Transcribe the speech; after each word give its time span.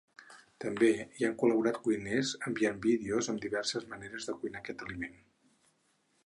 També 0.63 0.87
hi 1.19 1.27
han 1.27 1.35
col·laborat 1.41 1.77
cuiners, 1.87 2.31
enviant 2.53 2.79
vídeos 2.87 3.29
amb 3.35 3.45
diverses 3.45 3.87
maneres 3.93 4.27
de 4.31 4.37
cuinar 4.41 4.63
aquest 4.65 4.83
aliment. 4.89 5.15